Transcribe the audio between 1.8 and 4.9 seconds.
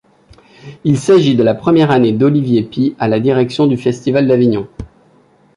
année d'Olivier Py à la direction du Festival d'Avignon.